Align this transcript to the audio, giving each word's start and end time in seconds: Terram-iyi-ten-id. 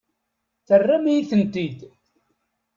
Terram-iyi-ten-id. 0.67 1.79